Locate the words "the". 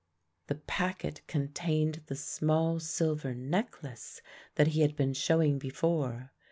0.47-0.55, 2.07-2.15